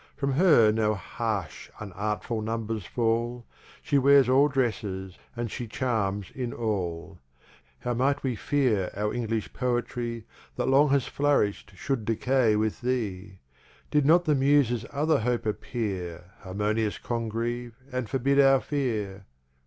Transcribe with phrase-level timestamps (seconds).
[0.15, 3.45] From her no harsh, unartful Numbers fall,
[3.83, 7.19] She wears all Dresses, and she Charms in all:
[7.81, 10.25] How might we fear our English Poetry,
[10.55, 13.41] That long has flourish'd, shou'd decay with Thee;
[13.91, 19.27] Did not the Muses other Hope appear, Harmonious Congreve, and forbid our Fear.